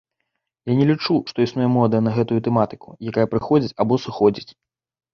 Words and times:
Я 0.71 0.77
не 0.79 0.87
лічу, 0.91 1.13
што 1.33 1.37
існуе 1.47 1.69
мода 1.77 2.01
на 2.07 2.15
гэтую 2.17 2.39
тэматыку, 2.49 2.99
якая 3.15 3.29
прыходзіць 3.37 3.75
або 3.83 4.03
сыходзіць. 4.09 4.51